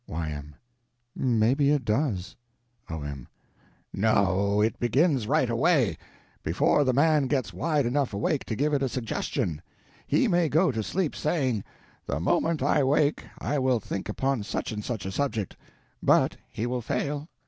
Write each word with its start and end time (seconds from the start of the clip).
Y.M. 0.07 0.55
Maybe 1.15 1.69
it 1.69 1.85
does. 1.85 2.35
O.M. 2.89 3.27
No, 3.93 4.59
it 4.59 4.79
begins 4.79 5.27
right 5.27 5.47
away, 5.47 5.95
before 6.41 6.83
the 6.83 6.91
man 6.91 7.27
gets 7.27 7.53
wide 7.53 7.85
enough 7.85 8.11
awake 8.11 8.43
to 8.45 8.55
give 8.55 8.73
it 8.73 8.81
a 8.81 8.89
suggestion. 8.89 9.61
He 10.07 10.27
may 10.27 10.49
go 10.49 10.71
to 10.71 10.81
sleep 10.81 11.15
saying, 11.15 11.63
"The 12.07 12.19
moment 12.19 12.63
I 12.63 12.83
wake 12.83 13.25
I 13.37 13.59
will 13.59 13.79
think 13.79 14.09
upon 14.09 14.41
such 14.41 14.71
and 14.71 14.83
such 14.83 15.05
a 15.05 15.11
subject," 15.11 15.55
but 16.01 16.35
he 16.49 16.65
will 16.65 16.81
fail. 16.81 17.29